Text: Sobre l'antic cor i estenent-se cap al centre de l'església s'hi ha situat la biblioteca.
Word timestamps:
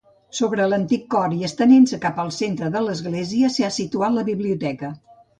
Sobre 0.35 0.65
l'antic 0.69 1.01
cor 1.15 1.33
i 1.39 1.43
estenent-se 1.49 1.99
cap 2.05 2.21
al 2.23 2.31
centre 2.37 2.69
de 2.75 2.81
l'església 2.85 3.51
s'hi 3.57 3.67
ha 3.67 3.69
situat 3.75 4.15
la 4.15 4.25
biblioteca. 4.31 4.91